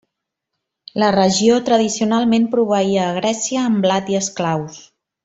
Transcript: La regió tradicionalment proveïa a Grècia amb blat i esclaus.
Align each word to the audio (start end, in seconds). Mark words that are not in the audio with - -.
La 1.03 1.09
regió 1.15 1.59
tradicionalment 1.67 2.47
proveïa 2.57 3.05
a 3.09 3.13
Grècia 3.21 3.67
amb 3.69 3.87
blat 3.87 4.11
i 4.15 4.19
esclaus. 4.23 4.81